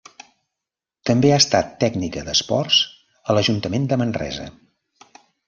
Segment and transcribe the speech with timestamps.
[1.09, 2.81] També ha estat tècnica d'esports
[3.27, 4.49] a l'Ajuntament de Manresa.